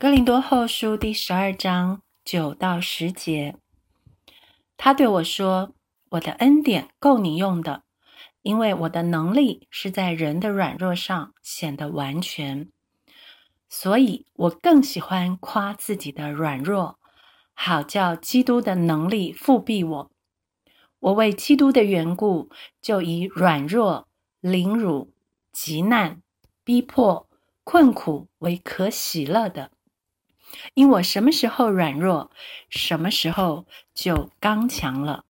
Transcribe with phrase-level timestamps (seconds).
[0.00, 3.56] 哥林多后书第十二章九到十节，
[4.78, 5.74] 他对我说
[6.12, 7.82] ：“我的恩典够你用的，
[8.40, 12.70] 因为我的能力是在人的软弱上显得完全。
[13.68, 16.98] 所以我更喜欢夸自己的软弱，
[17.52, 20.10] 好叫基督的能力复庇我。
[21.00, 22.48] 我为基督的缘故，
[22.80, 24.08] 就以软弱、
[24.40, 25.12] 凌辱、
[25.52, 26.22] 极难、
[26.64, 27.28] 逼迫、
[27.64, 29.72] 困苦为可喜乐的。
[30.74, 32.30] 因我什么时候软弱，
[32.70, 35.24] 什么时候就刚强了。”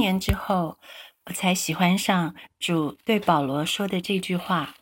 [0.00, 0.80] 年之后，
[1.26, 4.74] 我才喜欢上主对保罗说的这句话：“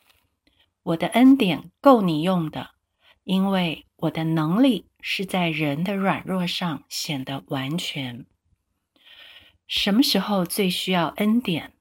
[0.82, 2.70] 我的恩典够你用的，
[3.24, 8.24] 因为我的能力是在人的软弱上显得完全。”
[9.68, 11.74] 什么时候最需要恩典？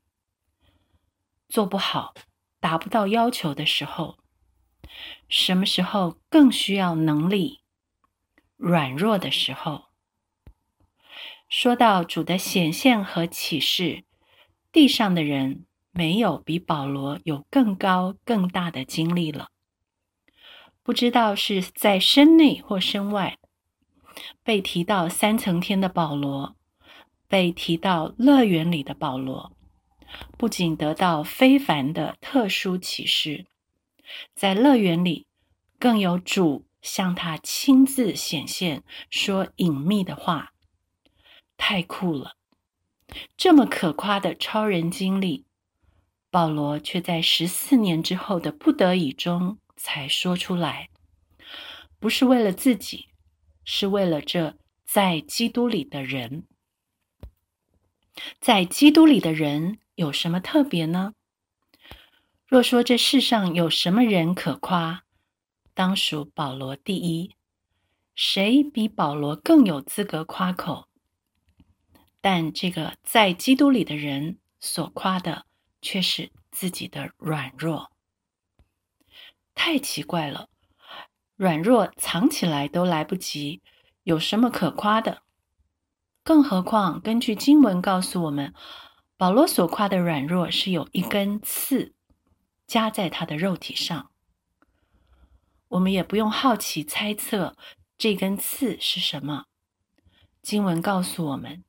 [1.47, 2.13] 做不好、
[2.59, 4.17] 达不到要求的时候。
[5.29, 7.61] 什么时候更需要能力？
[8.57, 9.86] 软弱的时候。
[11.50, 14.03] 说到主的显现和启示，
[14.72, 19.47] 地上的人没有比保罗有更高更大的经历了。
[20.84, 23.38] 不知道是在身内或身外，
[24.44, 26.57] 被提到三层天的保罗，
[27.30, 29.53] 被提到乐园里的保罗，
[30.38, 33.46] 不仅得到非凡的特殊启示，
[34.36, 35.28] 在乐园里
[35.80, 40.52] 更有主向他亲自显现，说隐秘的话。
[41.57, 42.38] 太酷了！
[43.35, 45.45] 这么可夸的超人经历，
[46.29, 50.90] 保罗却在十四年之后的不得已中才说出来。
[52.00, 53.07] 不是为了自己，
[53.66, 56.45] 是为了这在基督里的人。
[58.39, 61.13] 在基督里的人有什么特别呢？
[62.45, 65.03] 若说这世上有什么人可夸，
[65.74, 67.35] 当属保罗第一。
[68.16, 70.88] 谁比保罗更有资格夸口？
[72.29, 75.45] 但这个在基督里的人所夸的，
[75.81, 77.89] 却是自己的软弱。
[79.55, 80.49] 太奇怪了，
[81.38, 83.61] 软弱藏起来都来不及，
[84.03, 85.21] 有什么可夸的？
[86.21, 88.53] 更何况，根据经文告诉我们，
[89.15, 91.94] 保罗所夸的软弱是有一根刺
[92.67, 94.11] 加在他的肉体上。
[95.69, 97.55] 我们也不用好奇猜测
[97.97, 99.45] 这根刺是什么。
[100.41, 101.63] 经文告诉我们。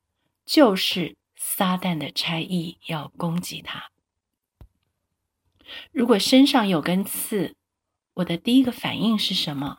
[0.49, 3.91] 就是撒旦的差役要攻击他。
[5.91, 7.55] 如果身上有根刺，
[8.15, 9.77] 我的第一个反应是什么？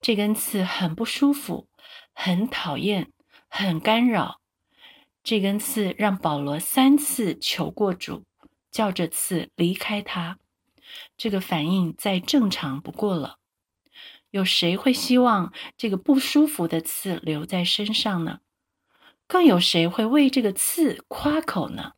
[0.00, 1.66] 这根刺很不舒服，
[2.12, 3.10] 很讨厌，
[3.48, 4.40] 很干扰。
[5.24, 8.22] 这根刺让保罗三次求过主，
[8.70, 10.38] 叫这刺离开他。
[11.16, 13.40] 这个反应再正常不过了。
[14.30, 18.38] 有谁会希望这个不舒服的刺留在身上呢？
[19.26, 21.92] 更有谁会为这个刺夸口呢？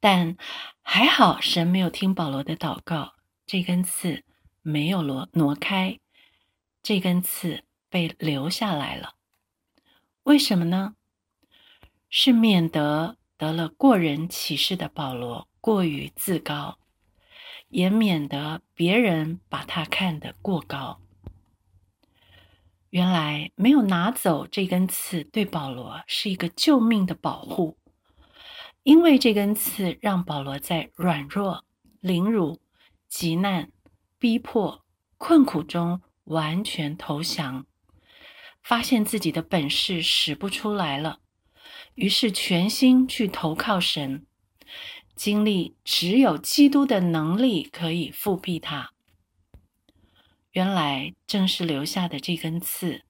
[0.00, 0.36] 但
[0.82, 3.14] 还好，神没有听保罗的祷告，
[3.46, 4.24] 这根刺
[4.62, 6.00] 没有挪挪开，
[6.82, 9.14] 这根刺被留下来了。
[10.24, 10.96] 为什么呢？
[12.08, 16.78] 是免得得了过人启示的保罗过于自高，
[17.68, 21.00] 也免得别人把他看得过高。
[22.92, 27.78] 原来没有拿走这根刺，对保罗是一个救命的保护，
[28.82, 31.64] 因为这根刺让保罗在软弱、
[32.00, 32.60] 凌辱、
[33.08, 33.70] 极难、
[34.18, 34.84] 逼迫、
[35.16, 37.64] 困苦中完全投降，
[38.62, 41.20] 发现自己的本事使不出来了，
[41.94, 44.26] 于是全心去投靠神，
[45.16, 48.92] 经历只有基督的能力可以复辟他。
[50.52, 53.02] 原来正是留下的这根刺，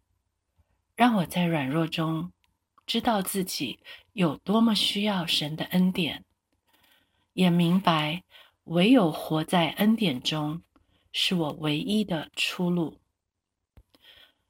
[0.94, 2.30] 让我在软弱中
[2.86, 3.80] 知道自己
[4.12, 6.24] 有多么需要神的恩典，
[7.32, 8.22] 也明白
[8.64, 10.62] 唯有活在恩典中
[11.12, 12.98] 是我唯一的出路。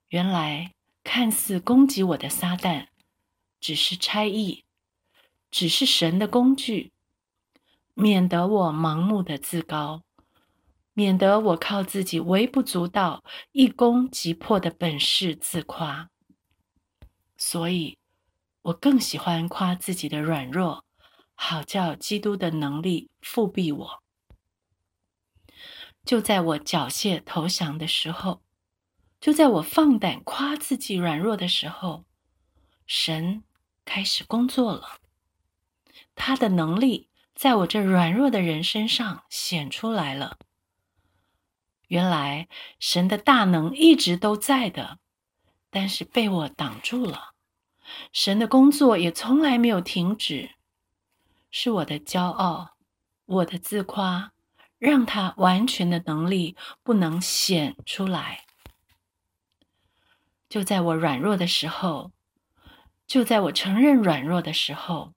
[0.09, 2.89] 原来看似攻击我的撒旦，
[3.59, 4.65] 只是差役，
[5.51, 6.93] 只是神的工具，
[7.95, 10.03] 免得我盲目的自高。
[10.95, 16.11] 免得我靠自己微不足道、一攻即破的本事自夸。
[17.37, 17.99] 所以，
[18.63, 20.85] 我更喜欢夸自己的软弱，
[21.35, 24.03] 好叫基督的能力复庇我。
[26.05, 28.43] 就在我缴械投降的时候，
[29.21, 32.05] 就在我放胆夸自己软弱的时候，
[32.87, 33.43] 神
[33.85, 34.99] 开始工作了。
[36.15, 40.39] 他的能力在我这软弱的人身上显出来了。
[41.93, 42.49] 原来
[42.79, 44.99] 神的大能一直都在的，
[45.69, 47.35] 但是被我挡住了。
[48.15, 50.53] 神的工作也从来没有停止，
[51.51, 52.71] 是我的骄傲，
[53.27, 54.33] 我的自夸，
[54.79, 58.47] 让他完全的能力不能显出来。
[60.49, 62.11] 就在我软弱的时候，
[63.07, 65.13] 就在我承认软弱的时候，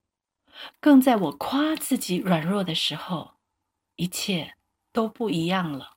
[0.78, 3.36] 更在我夸自己软弱的时候，
[3.94, 4.56] 一切
[4.92, 5.95] 都不一样了。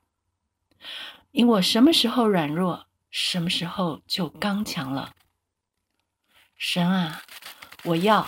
[1.31, 5.13] 因我什么时候软弱，什么时候就刚强了。
[6.57, 7.21] 神啊，
[7.83, 8.27] 我要，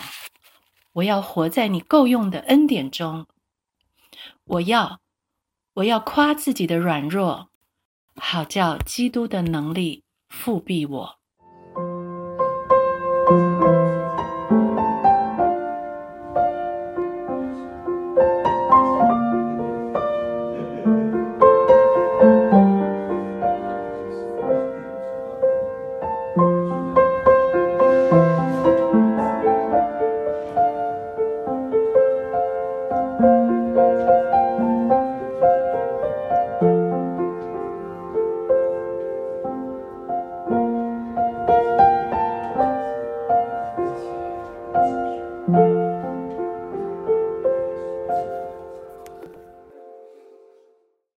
[0.92, 3.26] 我要活在你够用的恩典中。
[4.44, 5.00] 我要，
[5.74, 7.48] 我要夸自己的软弱，
[8.16, 11.18] 好叫基督的能力复庇我。